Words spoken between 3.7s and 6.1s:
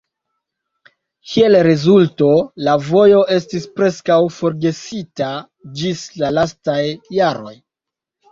preskaŭ forgesita ĝis